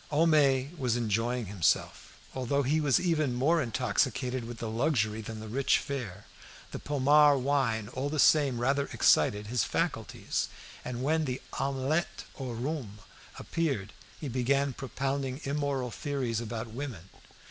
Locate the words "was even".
2.81-3.35